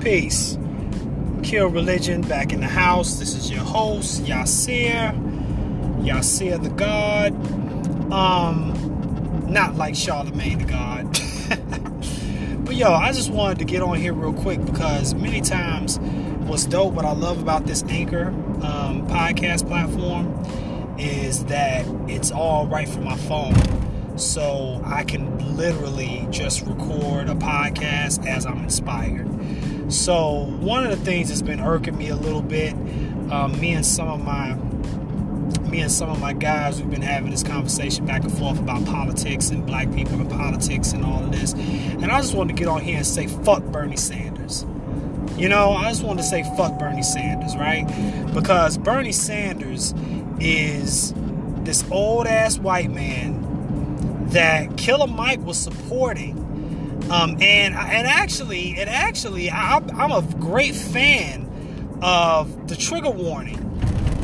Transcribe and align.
Peace. 0.00 0.56
Kill 1.42 1.68
Religion 1.68 2.22
back 2.22 2.54
in 2.54 2.60
the 2.60 2.66
house. 2.66 3.18
This 3.18 3.34
is 3.34 3.50
your 3.50 3.60
host, 3.60 4.22
Yasir. 4.22 5.12
Yasir 6.02 6.62
the 6.62 6.70
God. 6.70 7.34
Um, 8.10 9.44
not 9.46 9.76
like 9.76 9.94
Charlemagne 9.94 10.58
the 10.58 10.64
God. 10.64 11.04
but 12.64 12.76
yo, 12.76 12.94
I 12.94 13.12
just 13.12 13.30
wanted 13.30 13.58
to 13.58 13.66
get 13.66 13.82
on 13.82 13.98
here 13.98 14.14
real 14.14 14.32
quick 14.32 14.64
because 14.64 15.12
many 15.12 15.42
times 15.42 15.98
what's 16.48 16.64
dope, 16.64 16.94
what 16.94 17.04
I 17.04 17.12
love 17.12 17.42
about 17.42 17.66
this 17.66 17.82
Anchor 17.82 18.28
um, 18.62 19.06
podcast 19.06 19.68
platform 19.68 20.32
is 20.98 21.44
that 21.44 21.84
it's 22.08 22.30
all 22.30 22.66
right 22.66 22.88
from 22.88 23.04
my 23.04 23.18
phone. 23.18 24.18
So 24.18 24.80
I 24.84 25.04
can 25.04 25.19
literally 25.60 26.26
just 26.30 26.62
record 26.62 27.28
a 27.28 27.34
podcast 27.34 28.26
as 28.26 28.46
I'm 28.46 28.64
inspired. 28.64 29.28
So 29.92 30.46
one 30.58 30.84
of 30.84 30.90
the 30.90 31.04
things 31.04 31.28
that's 31.28 31.42
been 31.42 31.60
irking 31.60 31.98
me 31.98 32.08
a 32.08 32.16
little 32.16 32.40
bit, 32.40 32.72
um, 33.30 33.60
me 33.60 33.72
and 33.72 33.84
some 33.84 34.08
of 34.08 34.24
my 34.24 34.54
me 35.68 35.80
and 35.80 35.92
some 35.92 36.08
of 36.08 36.18
my 36.18 36.32
guys, 36.32 36.80
we've 36.80 36.90
been 36.90 37.02
having 37.02 37.30
this 37.30 37.42
conversation 37.42 38.06
back 38.06 38.22
and 38.22 38.32
forth 38.38 38.58
about 38.58 38.86
politics 38.86 39.50
and 39.50 39.66
black 39.66 39.92
people 39.94 40.14
and 40.14 40.30
politics 40.30 40.92
and 40.92 41.04
all 41.04 41.22
of 41.22 41.30
this. 41.30 41.52
And 41.52 42.06
I 42.06 42.22
just 42.22 42.34
wanted 42.34 42.56
to 42.56 42.58
get 42.58 42.66
on 42.66 42.80
here 42.80 42.96
and 42.96 43.06
say 43.06 43.26
fuck 43.26 43.62
Bernie 43.64 43.98
Sanders. 43.98 44.64
You 45.36 45.50
know, 45.50 45.72
I 45.72 45.90
just 45.90 46.02
wanted 46.02 46.22
to 46.22 46.28
say 46.28 46.42
fuck 46.56 46.78
Bernie 46.78 47.02
Sanders, 47.02 47.54
right? 47.54 47.84
Because 48.32 48.78
Bernie 48.78 49.12
Sanders 49.12 49.92
is 50.40 51.12
this 51.64 51.84
old 51.90 52.26
ass 52.26 52.58
white 52.58 52.90
man 52.90 53.39
that 54.30 54.76
Killer 54.76 55.06
Mike 55.06 55.40
was 55.40 55.58
supporting. 55.58 56.38
Um, 57.10 57.30
and 57.40 57.74
and 57.74 58.06
actually, 58.06 58.76
and 58.78 58.88
actually, 58.88 59.50
I, 59.50 59.78
I'm 59.78 60.12
a 60.12 60.22
great 60.38 60.74
fan 60.74 61.48
of 62.02 62.68
the 62.68 62.76
Trigger 62.76 63.10
Warning 63.10 63.58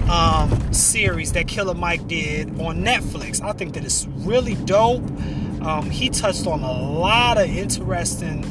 um, 0.09 0.73
series 0.73 1.33
that 1.33 1.49
Killer 1.49 1.75
Mike 1.75 2.07
did 2.07 2.49
on 2.61 2.85
Netflix. 2.85 3.43
I 3.43 3.53
think 3.53 3.75
that 3.75 3.85
it's 3.85 4.07
really 4.19 4.55
dope. 4.55 5.03
Um, 5.63 5.91
he 5.91 6.11
touched 6.11 6.47
on 6.47 6.63
a 6.63 6.73
lot 6.73 7.39
of 7.39 7.47
interesting 7.49 8.45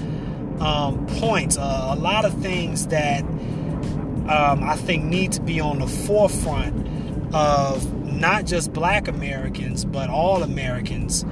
um, 0.59 1.05
points, 1.07 1.57
uh, 1.57 1.91
a 1.91 1.95
lot 1.95 2.25
of 2.25 2.33
things 2.41 2.87
that 2.87 3.23
um, 3.23 4.63
I 4.63 4.75
think 4.75 5.05
need 5.05 5.31
to 5.33 5.41
be 5.41 5.61
on 5.61 5.79
the 5.79 5.87
forefront 5.87 7.33
of 7.33 7.93
not 8.05 8.45
just 8.45 8.73
black 8.73 9.07
Americans, 9.07 9.85
but 9.85 10.09
all 10.09 10.43
Americans' 10.43 11.23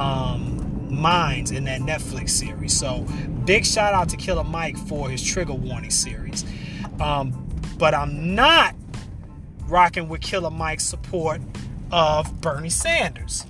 um, 0.00 0.88
minds 0.90 1.50
in 1.50 1.64
that 1.64 1.80
Netflix 1.80 2.30
series. 2.30 2.76
So, 2.76 3.06
big 3.44 3.64
shout 3.64 3.94
out 3.94 4.08
to 4.08 4.16
Killer 4.16 4.44
Mike 4.44 4.76
for 4.76 5.08
his 5.08 5.22
trigger 5.22 5.54
warning 5.54 5.90
series. 5.90 6.44
Um, 7.00 7.46
but 7.78 7.94
I'm 7.94 8.34
not 8.34 8.74
rocking 9.66 10.08
with 10.08 10.20
Killer 10.20 10.50
Mike's 10.50 10.84
support 10.84 11.40
of 11.92 12.40
Bernie 12.40 12.70
Sanders. 12.70 13.46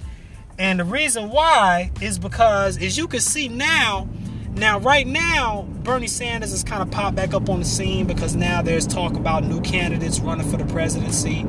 And 0.59 0.81
the 0.81 0.85
reason 0.85 1.31
why 1.31 1.91
is 2.03 2.19
because, 2.19 2.77
as 2.77 2.99
you 2.99 3.09
can 3.09 3.21
see 3.21 3.49
now, 3.49 4.09
now 4.55 4.79
right 4.81 5.07
now, 5.07 5.63
Bernie 5.83 6.07
Sanders 6.07 6.51
has 6.51 6.63
kind 6.63 6.83
of 6.83 6.91
popped 6.91 7.17
back 7.17 7.33
up 7.33 7.49
on 7.49 7.61
the 7.61 7.65
scene 7.65 8.07
because 8.07 8.37
now 8.37 8.61
there's 8.61 8.87
talk 8.87 9.15
about 9.15 9.45
new 9.45 9.61
candidates 9.63 10.21
running 10.21 10.49
for 10.51 10.59
the 10.59 10.67
presidency. 10.67 11.47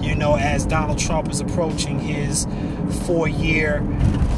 You 0.00 0.14
know, 0.14 0.36
as 0.36 0.66
Donald 0.66 0.98
Trump 0.98 1.30
is 1.30 1.40
approaching 1.40 1.98
his 1.98 2.46
four-year 3.06 3.80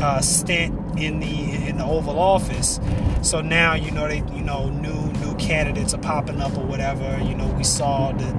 uh, 0.03 0.21
stint 0.21 0.75
in 0.99 1.21
the 1.21 1.69
in 1.69 1.79
the 1.79 1.85
Oval 1.85 2.19
Office. 2.19 2.81
So 3.23 3.41
now 3.41 3.75
you 3.75 3.91
know 3.91 4.09
they 4.09 4.19
you 4.35 4.43
know 4.43 4.69
new 4.69 5.13
new 5.21 5.35
candidates 5.37 5.95
are 5.95 5.99
popping 5.99 6.41
up 6.41 6.57
or 6.57 6.65
whatever. 6.65 7.19
You 7.23 7.35
know, 7.35 7.47
we 7.49 7.65
saw 7.65 8.13
the 8.13 8.33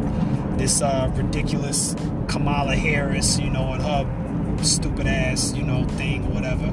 this 0.57 0.81
uh, 0.81 1.12
ridiculous 1.16 1.96
Kamala 2.28 2.75
Harris, 2.75 3.40
you 3.40 3.50
know, 3.50 3.73
and 3.73 3.81
her 3.81 4.63
stupid 4.63 5.07
ass, 5.07 5.53
you 5.53 5.63
know, 5.63 5.85
thing 5.85 6.25
or 6.25 6.29
whatever. 6.29 6.72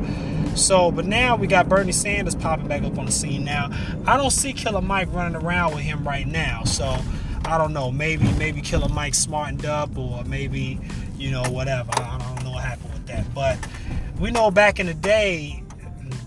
So, 0.56 0.90
but 0.90 1.06
now 1.06 1.36
we 1.36 1.46
got 1.46 1.68
Bernie 1.68 1.92
Sanders 1.92 2.34
popping 2.34 2.68
back 2.68 2.82
up 2.82 2.98
on 2.98 3.06
the 3.06 3.12
scene. 3.12 3.44
Now, 3.44 3.70
I 4.06 4.16
don't 4.16 4.30
see 4.30 4.52
Killer 4.52 4.82
Mike 4.82 5.12
running 5.12 5.40
around 5.40 5.74
with 5.74 5.84
him 5.84 6.06
right 6.06 6.26
now. 6.26 6.64
So, 6.64 6.96
I 7.44 7.56
don't 7.56 7.72
know. 7.72 7.90
Maybe, 7.90 8.30
maybe 8.32 8.60
Killer 8.60 8.88
Mike 8.88 9.14
smartened 9.14 9.64
up, 9.64 9.96
or 9.96 10.24
maybe, 10.24 10.78
you 11.16 11.30
know, 11.30 11.44
whatever. 11.44 11.90
I 11.94 12.18
don't 12.18 12.44
know 12.44 12.50
what 12.50 12.64
happened 12.64 12.92
with 12.92 13.06
that. 13.06 13.32
But 13.34 13.58
we 14.20 14.30
know 14.30 14.50
back 14.50 14.78
in 14.78 14.86
the 14.86 14.94
day, 14.94 15.62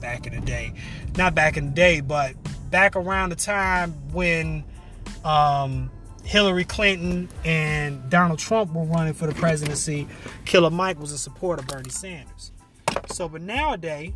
back 0.01 0.25
in 0.25 0.33
the 0.33 0.41
day, 0.41 0.73
not 1.15 1.35
back 1.35 1.57
in 1.57 1.67
the 1.67 1.71
day, 1.71 2.01
but 2.01 2.33
back 2.71 2.95
around 2.95 3.29
the 3.29 3.35
time 3.35 3.91
when 4.11 4.63
um, 5.23 5.91
Hillary 6.23 6.65
Clinton 6.65 7.29
and 7.45 8.09
Donald 8.09 8.39
Trump 8.39 8.73
were 8.73 8.85
running 8.85 9.13
for 9.13 9.27
the 9.27 9.35
presidency, 9.35 10.07
Killer 10.45 10.71
Mike 10.71 10.99
was 10.99 11.11
a 11.11 11.17
supporter 11.17 11.61
of 11.61 11.67
Bernie 11.67 11.89
Sanders. 11.91 12.51
So, 13.09 13.29
but 13.29 13.41
nowadays, 13.41 14.13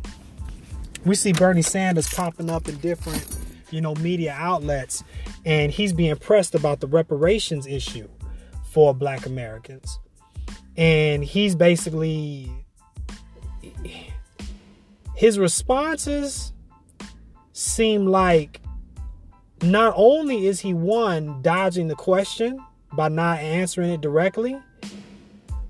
we 1.04 1.14
see 1.14 1.32
Bernie 1.32 1.62
Sanders 1.62 2.08
popping 2.12 2.50
up 2.50 2.68
in 2.68 2.76
different, 2.78 3.24
you 3.70 3.80
know, 3.80 3.94
media 3.96 4.34
outlets, 4.36 5.04
and 5.44 5.70
he's 5.70 5.92
being 5.92 6.16
pressed 6.16 6.56
about 6.56 6.80
the 6.80 6.88
reparations 6.88 7.66
issue 7.66 8.08
for 8.64 8.92
black 8.92 9.24
Americans. 9.24 10.00
And 10.76 11.24
he's 11.24 11.54
basically 11.54 12.50
his 15.18 15.36
responses 15.36 16.52
seem 17.52 18.06
like 18.06 18.60
not 19.62 19.92
only 19.96 20.46
is 20.46 20.60
he 20.60 20.72
one 20.72 21.42
dodging 21.42 21.88
the 21.88 21.96
question 21.96 22.56
by 22.92 23.08
not 23.08 23.40
answering 23.40 23.90
it 23.90 24.00
directly, 24.00 24.56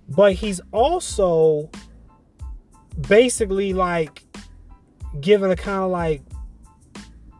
but 0.06 0.34
he's 0.34 0.60
also 0.70 1.70
basically 3.08 3.72
like 3.72 4.22
giving 5.18 5.50
a 5.50 5.56
kind 5.56 5.82
of 5.82 5.90
like 5.90 6.20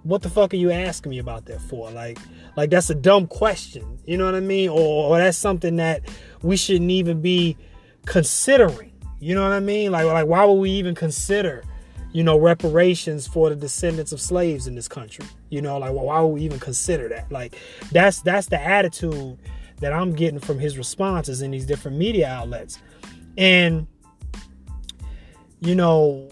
what 0.03 0.23
the 0.23 0.31
fuck 0.31 0.55
are 0.55 0.57
you 0.57 0.71
asking 0.71 1.11
me 1.11 1.19
about 1.19 1.45
that 1.45 1.61
for? 1.61 1.91
Like 1.91 2.19
like 2.57 2.71
that's 2.71 2.89
a 2.89 2.95
dumb 2.95 3.27
question 3.27 3.99
you 4.07 4.17
know 4.17 4.25
what 4.25 4.35
i 4.35 4.41
mean? 4.41 4.71
Or, 4.71 5.11
or 5.11 5.19
that's 5.19 5.37
something 5.37 5.77
that 5.77 6.09
we 6.41 6.57
shouldn't 6.57 6.91
even 6.91 7.21
be 7.21 7.59
considering 8.07 8.93
you 9.21 9.35
know 9.35 9.43
what 9.43 9.53
i 9.53 9.61
mean? 9.61 9.93
Like 9.93 10.07
like 10.07 10.27
why 10.27 10.47
would 10.47 10.55
we 10.55 10.71
even 10.71 10.95
consider 10.95 11.65
you 12.13 12.23
know, 12.23 12.39
reparations 12.39 13.27
for 13.27 13.51
the 13.51 13.57
descendants 13.57 14.13
of 14.13 14.21
slaves 14.21 14.67
in 14.67 14.75
this 14.75 14.89
country. 14.89 15.25
You 15.51 15.63
know, 15.63 15.79
like 15.79 15.93
well, 15.93 16.07
why 16.07 16.21
would 16.21 16.29
we 16.29 16.43
even 16.43 16.59
consider 16.59 17.09
that? 17.09 17.31
Like 17.31 17.57
that's 17.93 18.21
that's 18.23 18.49
the 18.49 18.61
attitude 18.61 19.39
that 19.81 19.93
I'm 19.93 20.13
getting 20.13 20.41
from 20.41 20.59
his 20.59 20.77
responses 20.77 21.43
in 21.43 21.51
these 21.51 21.67
different 21.67 21.97
media 21.97 22.29
outlets. 22.29 22.81
And 23.37 23.87
you 25.61 25.75
know, 25.75 26.29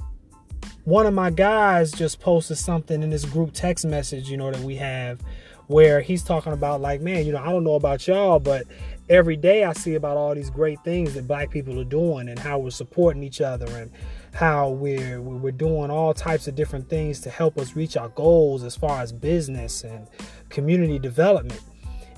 one 0.85 1.07
of 1.07 1.15
my 1.15 1.31
guys 1.31 1.93
just 1.93 2.21
posted 2.21 2.59
something 2.59 3.03
in 3.03 3.11
this 3.11 3.25
group 3.25 3.53
text 3.53 3.85
message, 3.85 4.31
you 4.31 4.37
know, 4.37 4.51
that 4.51 4.61
we 4.61 4.77
have 4.77 5.21
where 5.67 6.01
he's 6.01 6.23
talking 6.23 6.53
about 6.53 6.81
like, 6.81 7.01
man, 7.01 7.27
you 7.27 7.33
know, 7.33 7.39
I 7.39 7.47
don't 7.47 7.65
know 7.65 7.75
about 7.75 8.07
y'all, 8.07 8.39
but 8.39 8.65
every 9.09 9.37
day 9.37 9.65
I 9.65 9.73
see 9.73 9.95
about 9.95 10.17
all 10.17 10.35
these 10.35 10.51
great 10.51 10.83
things 10.85 11.15
that 11.15 11.27
black 11.27 11.51
people 11.51 11.79
are 11.81 11.85
doing 11.85 12.29
and 12.29 12.39
how 12.39 12.59
we're 12.59 12.71
supporting 12.71 13.23
each 13.25 13.41
other 13.41 13.67
and 13.77 13.91
how 14.37 14.69
we're 14.69 15.21
we're 15.21 15.51
doing 15.51 15.91
all 15.91 16.13
types 16.13 16.47
of 16.47 16.55
different 16.55 16.91
things 16.91 17.21
to 17.21 17.31
help 17.31 17.57
us 17.59 17.75
reach 17.75 17.97
our 17.97 18.11
goals 18.11 18.63
as 18.63 18.77
far 18.77 19.01
as 19.01 19.11
business 19.11 19.83
and 19.83 20.07
community 20.51 20.99
development. 20.99 21.61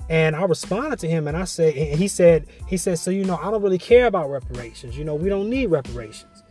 And 0.09 0.35
I 0.35 0.43
responded 0.43 0.99
to 0.99 1.07
him 1.07 1.29
and 1.29 1.37
I 1.37 1.45
said 1.45 1.75
and 1.75 1.97
he 1.97 2.09
said 2.09 2.45
he 2.67 2.75
said 2.75 2.99
so 2.99 3.09
you 3.09 3.23
know 3.23 3.37
I 3.41 3.49
don't 3.49 3.61
really 3.61 3.77
care 3.77 4.05
about 4.05 4.29
reparations. 4.29 4.97
You 4.97 5.05
know, 5.05 5.15
we 5.15 5.29
don't 5.29 5.49
need 5.49 5.67
reparations. 5.67 6.43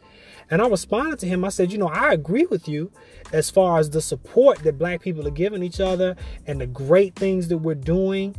And 0.51 0.63
I 0.63 0.69
responded 0.69 1.19
to 1.19 1.27
him. 1.27 1.45
I 1.45 1.51
said, 1.51 1.71
you 1.71 1.77
know, 1.77 1.89
I 1.89 2.15
agree 2.15 2.47
with 2.47 2.67
you 2.67 2.91
as 3.35 3.51
far 3.51 3.79
as 3.79 3.91
the 3.91 4.01
support 4.01 4.61
that 4.61 4.79
black 4.79 5.03
people 5.03 5.29
are 5.29 5.31
giving 5.31 5.63
each 5.63 5.81
other 5.81 6.17
and 6.47 6.59
the 6.59 6.67
great 6.67 7.15
things 7.15 7.49
that 7.49 7.59
we're 7.59 7.75
doing. 7.75 8.35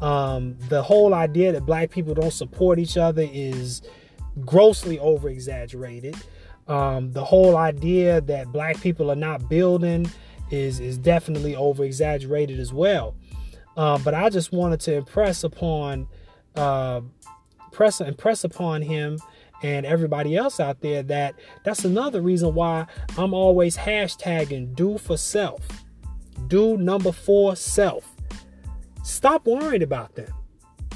Um, 0.00 0.56
the 0.68 0.82
whole 0.82 1.14
idea 1.14 1.52
that 1.52 1.64
black 1.64 1.90
people 1.90 2.14
don't 2.14 2.32
support 2.32 2.80
each 2.80 2.96
other 2.96 3.24
is 3.30 3.82
grossly 4.44 4.98
over 4.98 5.28
exaggerated. 5.28 6.16
Um, 6.68 7.12
the 7.12 7.24
whole 7.24 7.56
idea 7.56 8.20
that 8.22 8.52
black 8.52 8.80
people 8.80 9.10
are 9.10 9.16
not 9.16 9.48
building 9.48 10.10
is 10.50 10.80
is 10.80 10.98
definitely 10.98 11.56
over 11.56 11.84
exaggerated 11.84 12.60
as 12.60 12.72
well. 12.72 13.14
Um, 13.76 14.02
but 14.02 14.14
I 14.14 14.28
just 14.28 14.52
wanted 14.52 14.80
to 14.80 14.94
impress 14.94 15.44
upon 15.44 16.06
uh, 16.54 17.00
press 17.72 18.00
impress 18.00 18.44
upon 18.44 18.82
him 18.82 19.18
and 19.62 19.86
everybody 19.86 20.36
else 20.36 20.60
out 20.60 20.80
there 20.80 21.02
that 21.04 21.34
that's 21.64 21.84
another 21.84 22.20
reason 22.20 22.54
why 22.54 22.86
I'm 23.16 23.32
always 23.32 23.76
hashtagging 23.76 24.74
do 24.74 24.98
for 24.98 25.16
self. 25.16 25.66
Do 26.48 26.76
number 26.76 27.12
four 27.12 27.56
self. 27.56 28.14
Stop 29.04 29.46
worrying 29.46 29.82
about 29.82 30.14
them. 30.14 30.32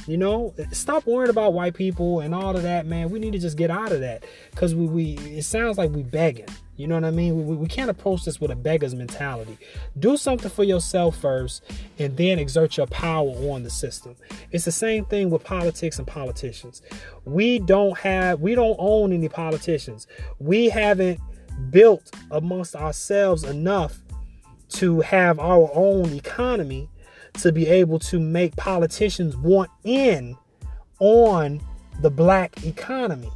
You 0.06 0.17
know, 0.17 0.55
stop 0.70 1.05
worrying 1.05 1.31
about 1.31 1.53
white 1.53 1.75
people 1.75 2.20
and 2.20 2.35
all 2.35 2.56
of 2.56 2.62
that, 2.62 2.87
man. 2.87 3.11
We 3.11 3.19
need 3.19 3.32
to 3.32 3.38
just 3.41 3.56
get 3.56 3.70
out 3.70 3.91
of 3.91 4.00
that 4.00 4.25
because 4.53 4.75
we, 4.75 4.87
we 4.87 5.12
it 5.37 5.44
sounds 5.44 5.79
like 5.79 5.91
we 5.91 6.05
begging. 6.05 6.47
You 6.76 6.87
know 6.87 6.94
what 6.94 7.05
I 7.05 7.11
mean? 7.11 7.47
We, 7.47 7.56
we 7.56 7.67
can't 7.67 7.91
approach 7.91 8.25
this 8.25 8.41
with 8.41 8.50
a 8.50 8.56
beggar's 8.56 8.94
mentality. 8.94 9.58
Do 9.99 10.17
something 10.17 10.50
for 10.50 10.62
yourself 10.62 11.17
first 11.17 11.64
and 11.99 12.17
then 12.17 12.38
exert 12.38 12.76
your 12.76 12.87
power 12.87 13.31
on 13.50 13.62
the 13.62 13.70
system. 13.70 14.14
It's 14.53 14.64
the 14.64 14.73
same 14.73 15.06
thing 15.06 15.31
with 15.31 15.43
politics 15.43 15.99
and 15.99 16.06
politicians. 16.06 16.82
We 17.25 17.58
don't 17.58 17.99
have, 17.99 18.41
we 18.41 18.55
don't 18.55 18.76
own 18.79 19.12
any 19.12 19.29
politicians. 19.29 20.06
We 20.38 20.69
haven't 20.69 21.20
built 21.70 22.14
amongst 22.31 22.76
ourselves 22.76 23.43
enough 23.43 23.99
to 24.69 25.00
have 25.00 25.38
our 25.38 25.70
own 25.73 26.12
economy 26.12 26.91
to 27.42 27.52
be 27.52 27.66
able 27.66 27.98
to 28.00 28.18
make 28.18 28.56
politicians 28.56 29.36
want 29.36 29.70
in 29.84 30.36
on 30.98 31.60
the 32.00 32.10
black 32.10 32.64
economy. 32.64 33.30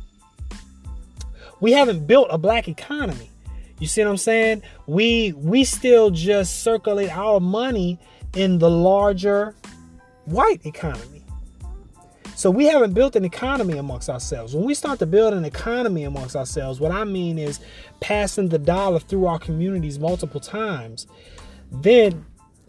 We 1.61 1.73
haven't 1.73 2.07
built 2.07 2.29
a 2.31 2.39
black 2.39 2.69
economy. 2.69 3.31
You 3.79 3.87
see 3.87 4.03
what 4.03 4.11
I'm 4.11 4.17
saying? 4.17 4.63
We 4.87 5.33
we 5.33 5.65
still 5.65 6.11
just 6.11 6.63
circulate 6.63 7.17
our 7.17 7.41
money 7.41 7.99
in 8.35 8.59
the 8.59 8.71
larger 8.71 9.55
white 10.27 10.65
economy. 10.65 11.25
So 12.37 12.51
we 12.51 12.65
haven't 12.65 12.95
built 12.95 13.17
an 13.17 13.25
economy 13.25 13.77
amongst 13.77 14.09
ourselves. 14.09 14.55
When 14.55 14.65
we 14.65 14.73
start 14.73 14.99
to 15.01 15.07
build 15.07 15.35
an 15.35 15.45
economy 15.45 16.05
amongst 16.05 16.37
ourselves, 16.37 16.81
what 16.81 16.91
I 16.91 17.05
mean 17.05 17.39
is 17.39 17.61
passing 18.01 18.49
the 18.49 18.59
dollar 18.59 18.99
through 18.99 19.27
our 19.27 19.39
communities 19.39 19.99
multiple 19.99 20.41
times, 20.41 21.07
then 21.71 22.25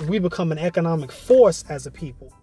we 0.08 0.20
become 0.20 0.52
an 0.52 0.58
economic 0.58 1.12
force 1.12 1.64
as 1.70 1.86
a 1.86 1.92
people. 1.92 2.34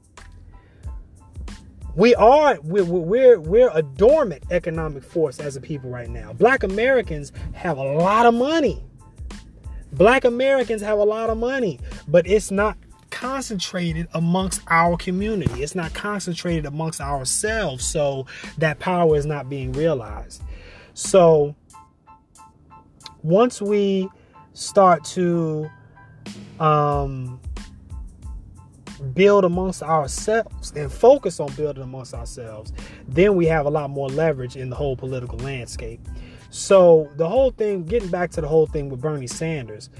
We 1.94 2.14
are 2.14 2.58
we're, 2.62 2.84
we're 2.84 3.40
we're 3.40 3.70
a 3.72 3.82
dormant 3.82 4.44
economic 4.50 5.02
force 5.02 5.40
as 5.40 5.56
a 5.56 5.60
people 5.60 5.90
right 5.90 6.08
now. 6.08 6.32
Black 6.32 6.62
americans 6.62 7.32
have 7.54 7.76
a 7.76 7.82
lot 7.82 8.26
of 8.26 8.34
money. 8.34 8.84
Black 9.92 10.24
americans 10.24 10.80
have 10.82 10.98
a 10.98 11.04
lot 11.04 11.30
of 11.30 11.38
money 11.38 11.80
but 12.06 12.26
it's 12.26 12.50
not 12.50 12.76
concentrated 13.10 14.06
amongst 14.14 14.60
our 14.68 14.96
community. 14.96 15.62
It's 15.62 15.74
not 15.74 15.94
concentrated 15.94 16.66
amongst 16.66 17.00
ourselves 17.00 17.84
so 17.84 18.26
that 18.58 18.78
power 18.78 19.16
is 19.16 19.26
not 19.26 19.48
being 19.48 19.72
realized. 19.72 20.42
So 20.94 21.54
once 23.22 23.60
we 23.60 24.08
start 24.52 25.04
to 25.04 25.70
um 26.60 27.40
build 29.14 29.44
amongst 29.44 29.82
ourselves 29.82 30.72
and 30.76 30.90
focus 30.90 31.40
on 31.40 31.52
building 31.52 31.82
amongst 31.82 32.14
ourselves, 32.14 32.72
then 33.06 33.36
we 33.36 33.46
have 33.46 33.66
a 33.66 33.70
lot 33.70 33.90
more 33.90 34.08
leverage 34.08 34.56
in 34.56 34.70
the 34.70 34.76
whole 34.76 34.96
political 34.96 35.38
landscape. 35.38 36.00
So 36.50 37.10
the 37.16 37.28
whole 37.28 37.50
thing, 37.50 37.84
getting 37.84 38.08
back 38.08 38.30
to 38.32 38.40
the 38.40 38.48
whole 38.48 38.66
thing 38.66 38.88
with 38.88 39.00
Bernie 39.00 39.26
Sanders, 39.26 39.90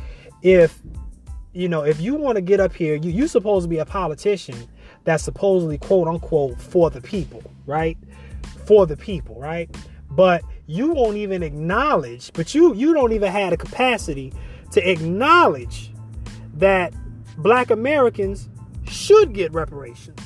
if 0.43 0.81
you 1.53 1.69
know, 1.69 1.83
if 1.83 2.01
you 2.01 2.15
want 2.15 2.37
to 2.37 2.43
get 2.43 2.61
up 2.61 2.73
here, 2.73 2.95
you 2.95 3.11
you 3.11 3.27
supposed 3.27 3.65
to 3.65 3.69
be 3.69 3.79
a 3.79 3.85
politician 3.85 4.69
that's 5.05 5.25
supposedly 5.25 5.79
quote 5.79 6.07
unquote 6.09 6.61
for 6.61 6.91
the 6.91 7.01
people, 7.01 7.43
right? 7.67 7.97
For 8.65 8.87
the 8.87 8.97
people, 8.97 9.41
right? 9.41 9.75
But 10.11 10.43
you 10.67 10.93
won't 10.93 11.17
even 11.17 11.43
acknowledge, 11.43 12.33
but 12.33 12.55
you 12.55 12.75
you 12.75 12.95
don't 12.95 13.13
even 13.13 13.33
have 13.33 13.51
the 13.51 13.57
capacity 13.57 14.33
to 14.73 14.91
acknowledge 14.91 15.93
that 16.55 16.93
black 17.39 17.71
Americans 17.71 18.49
should 18.89 19.33
get 19.33 19.53
reparations. 19.53 20.21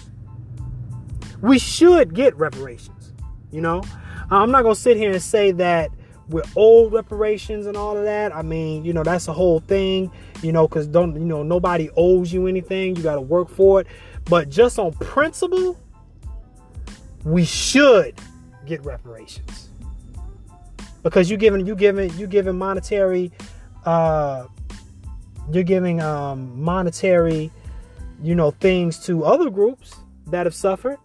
We 1.40 1.58
should 1.58 2.14
get 2.14 2.36
reparations. 2.36 3.12
You 3.50 3.60
know, 3.60 3.82
I'm 4.30 4.50
not 4.50 4.62
gonna 4.62 4.74
sit 4.74 4.96
here 4.96 5.12
and 5.12 5.22
say 5.22 5.52
that 5.52 5.90
we're 6.28 6.42
old 6.56 6.92
reparations 6.92 7.66
and 7.66 7.76
all 7.76 7.96
of 7.96 8.04
that. 8.04 8.34
I 8.34 8.42
mean, 8.42 8.84
you 8.84 8.92
know, 8.92 9.02
that's 9.02 9.28
a 9.28 9.32
whole 9.32 9.60
thing. 9.60 10.10
You 10.42 10.52
know, 10.52 10.66
because 10.66 10.86
don't 10.86 11.14
you 11.14 11.26
know 11.26 11.42
nobody 11.42 11.90
owes 11.96 12.32
you 12.32 12.46
anything. 12.46 12.96
You 12.96 13.02
got 13.02 13.16
to 13.16 13.20
work 13.20 13.48
for 13.48 13.80
it. 13.80 13.86
But 14.24 14.48
just 14.48 14.78
on 14.78 14.92
principle, 14.94 15.78
we 17.24 17.44
should 17.44 18.14
get 18.66 18.84
reparations 18.84 19.68
because 21.02 21.30
you 21.30 21.36
giving 21.36 21.66
you 21.66 21.74
giving 21.74 22.12
you 22.16 22.26
giving 22.26 22.56
monetary 22.56 23.32
uh 23.84 24.46
you're 25.52 25.64
giving 25.64 26.00
um 26.00 26.62
monetary 26.62 27.50
you 28.22 28.34
know, 28.34 28.52
things 28.52 28.98
to 29.06 29.24
other 29.24 29.50
groups 29.50 29.96
that 30.26 30.46
have 30.46 30.54
suffered. 30.54 30.98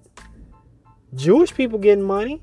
Jewish 1.15 1.53
people 1.53 1.79
getting 1.79 2.03
money. 2.03 2.41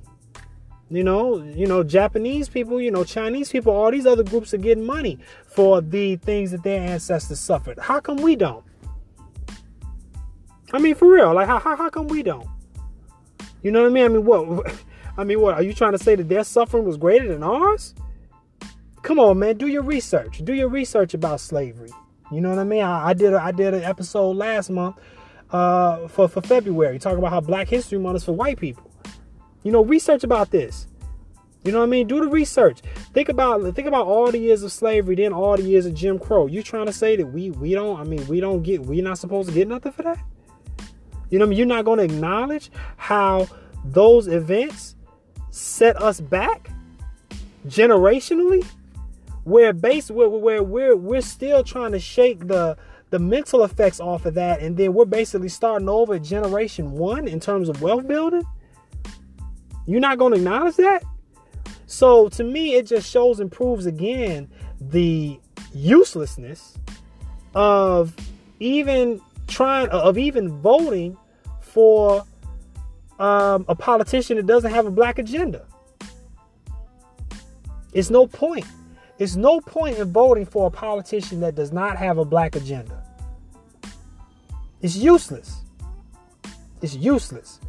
You 0.91 1.03
know, 1.03 1.43
you 1.43 1.67
know, 1.67 1.83
Japanese 1.83 2.49
people, 2.49 2.81
you 2.81 2.91
know, 2.91 3.05
Chinese 3.05 3.51
people, 3.51 3.73
all 3.73 3.91
these 3.91 4.07
other 4.07 4.23
groups 4.23 4.53
are 4.53 4.59
getting 4.59 4.85
money 4.85 5.19
for 5.47 5.81
the 5.81 6.17
things 6.17 6.51
that 6.51 6.63
their 6.63 6.81
ancestors 6.81 7.41
suffered. 7.41 7.79
How 7.79 8.01
come 8.01 8.19
we 8.19 8.37
don't? 8.37 8.65
I 10.73 10.79
mean, 10.79 10.95
for 10.95 11.11
real, 11.11 11.33
like 11.35 11.47
how, 11.47 11.59
how, 11.59 11.77
how 11.77 11.89
come 11.89 12.09
we 12.09 12.23
don't? 12.23 12.47
You 13.63 13.71
know 13.71 13.83
what 13.83 13.91
I 13.91 13.93
mean? 13.93 14.05
I 14.05 14.09
mean, 14.09 14.25
what? 14.25 14.75
I 15.17 15.25
mean, 15.25 15.41
what? 15.41 15.55
Are 15.55 15.63
you 15.63 15.73
trying 15.73 15.93
to 15.93 15.99
say 15.99 16.17
that 16.17 16.29
their 16.29 16.45
suffering 16.45 16.85
was 16.85 16.97
greater 16.97 17.29
than 17.29 17.43
ours? 17.43 17.95
Come 19.03 19.19
on, 19.19 19.39
man, 19.39 19.57
do 19.57 19.69
your 19.69 19.83
research. 19.83 20.45
Do 20.45 20.53
your 20.53 20.69
research 20.69 21.15
about 21.15 21.41
slavery. 21.41 21.91
You 22.35 22.41
know 22.41 22.51
what 22.51 22.59
I 22.59 22.65
mean? 22.65 22.83
I, 22.83 23.09
I 23.09 23.15
did 23.15 23.33
a, 23.33 23.41
I 23.41 23.53
did 23.53 23.75
an 23.75 23.85
episode 23.85 24.37
last 24.37 24.71
month 24.71 24.97
uh, 25.51 26.09
for 26.09 26.29
for 26.29 26.41
February 26.43 26.99
talking 26.99 27.19
about 27.19 27.31
how 27.31 27.41
Black 27.41 27.69
History 27.69 27.99
Month 27.99 28.17
is 28.17 28.25
for 28.25 28.33
white 28.33 28.59
people. 28.59 28.91
You 29.63 29.73
know, 29.73 29.83
research 29.85 30.25
about 30.25 30.51
this. 30.51 30.87
You 31.65 31.73
know 31.73 31.79
what 31.79 31.85
I 31.85 31.89
mean? 31.89 32.07
Do 32.07 32.21
the 32.21 32.29
research. 32.29 32.81
Think 33.15 33.31
about 33.31 33.75
think 33.75 33.89
about 33.89 34.07
all 34.07 34.31
the 34.31 34.39
years 34.39 34.63
of 34.63 34.73
slavery, 34.73 35.15
then 35.15 35.33
all 35.33 35.57
the 35.57 35.63
years 35.63 35.87
of 35.87 35.95
Jim 35.95 36.19
Crow. 36.19 36.47
You 36.47 36.63
trying 36.63 36.87
to 36.87 36.93
say 36.93 37.17
that 37.17 37.27
we 37.27 37.51
we 37.51 37.73
don't? 37.73 37.99
I 37.99 38.05
mean, 38.05 38.27
we 38.27 38.41
don't 38.41 38.63
get. 38.63 38.83
We're 38.83 39.03
not 39.03 39.19
supposed 39.19 39.49
to 39.49 39.55
get 39.55 39.69
nothing 39.69 39.93
for 39.93 40.03
that. 40.03 40.19
You 41.31 41.39
know, 41.39 41.47
I 41.47 41.49
mean? 41.49 41.59
you're 41.59 41.67
not 41.67 41.85
going 41.85 41.99
to 41.99 42.05
acknowledge 42.05 42.71
how 42.97 43.49
those 43.85 44.27
events 44.27 44.97
set 45.51 46.01
us 46.03 46.21
back 46.21 46.71
generationally 47.67 48.67
where 49.45 49.73
base 49.73 50.11
where, 50.11 50.29
where 50.29 50.63
we're 50.63 50.97
we're 50.97 51.21
still 51.21 51.63
trying 51.63 51.93
to 51.93 52.01
shake 52.01 52.49
the 52.49 52.77
the 53.11 53.19
mental 53.19 53.63
effects 53.63 54.01
off 54.01 54.27
of 54.27 54.35
that. 54.35 54.61
And 54.61 54.77
then 54.77 54.93
we're 54.93 55.05
basically 55.05 55.49
starting 55.49 55.89
over 55.89 56.19
generation 56.19 56.91
one 56.93 57.29
in 57.29 57.39
terms 57.39 57.69
of 57.69 57.81
wealth 57.81 58.09
building. 58.09 58.43
You're 59.87 60.01
not 60.01 60.19
going 60.19 60.33
to 60.33 60.39
acknowledge 60.39 60.77
that? 60.77 61.05
So 61.87 62.29
to 62.31 62.43
me 62.43 62.75
it 62.75 62.87
just 62.87 63.09
shows 63.09 63.39
and 63.39 63.53
proves 63.53 63.87
again 63.87 64.51
the 64.81 65.39
uselessness 65.73 66.79
of 67.55 68.15
even 68.59 69.21
trying 69.47 69.89
of 69.91 70.17
even 70.19 70.49
voting 70.61 71.17
for 71.61 72.25
um, 73.19 73.65
a 73.69 73.75
politician 73.75 74.39
that 74.39 74.47
doesn't 74.47 74.73
have 74.73 74.87
a 74.87 74.91
black 74.91 75.19
agenda. 75.19 75.67
It's 77.93 78.11
no 78.11 78.27
point 78.27 78.67
it's 79.19 79.37
no 79.37 79.61
point 79.61 79.99
in 79.99 80.13
voting 80.13 80.47
for 80.47 80.67
a 80.67 80.71
politician 80.71 81.41
that 81.41 81.55
does 81.55 81.73
not 81.73 81.97
have 81.97 82.19
a 82.19 82.25
black 82.25 82.57
agenda. 82.57 83.03
It's 84.83 84.97
useless. 84.97 85.63
It's 86.83 86.95
useless. 86.95 87.61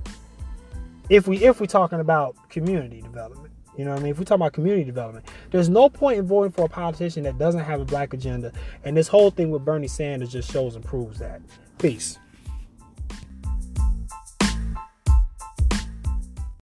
If 1.10 1.28
we 1.28 1.38
if 1.44 1.60
we're 1.60 1.68
talking 1.68 2.00
about 2.00 2.36
community 2.50 3.02
development. 3.02 3.54
You 3.78 3.84
know 3.84 3.92
what 3.92 4.00
I 4.00 4.04
mean? 4.04 4.12
If 4.12 4.20
we 4.20 4.26
talk 4.26 4.38
about 4.38 4.54
community 4.54 4.86
development, 4.86 5.26
there's 5.52 5.68
no 5.68 5.90
point 5.90 6.18
in 6.18 6.26
voting 6.26 6.52
for 6.52 6.66
a 6.66 6.70
politician 6.70 7.24
that 7.24 7.38
doesn't 7.38 7.62
have 7.62 7.82
a 7.82 7.86
black 7.86 8.14
agenda. 8.14 8.54
And 8.86 8.96
this 8.96 9.08
whole 9.08 9.32
thing 9.32 9.52
with 9.52 9.66
Bernie 9.66 9.88
Sanders 9.88 10.32
just 10.32 10.50
shows 10.50 10.76
and 10.76 10.84
proves 10.84 11.20
that. 11.20 11.42
Peace. 11.78 12.18